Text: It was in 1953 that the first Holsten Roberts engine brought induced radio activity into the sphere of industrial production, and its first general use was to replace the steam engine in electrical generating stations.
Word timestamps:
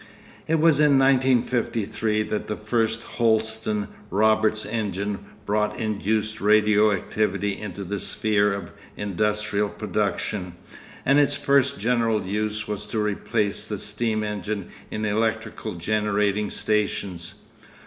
It 0.47 0.55
was 0.55 0.79
in 0.79 0.97
1953 0.97 2.23
that 2.23 2.47
the 2.47 2.55
first 2.55 3.03
Holsten 3.03 3.87
Roberts 4.09 4.65
engine 4.65 5.19
brought 5.45 5.77
induced 5.79 6.41
radio 6.41 6.91
activity 6.91 7.59
into 7.61 7.83
the 7.83 7.99
sphere 7.99 8.51
of 8.51 8.71
industrial 8.97 9.69
production, 9.69 10.55
and 11.05 11.19
its 11.19 11.35
first 11.35 11.79
general 11.79 12.25
use 12.25 12.67
was 12.67 12.87
to 12.87 12.97
replace 12.99 13.67
the 13.67 13.77
steam 13.77 14.23
engine 14.23 14.69
in 14.89 15.05
electrical 15.05 15.75
generating 15.75 16.49
stations. 16.49 17.35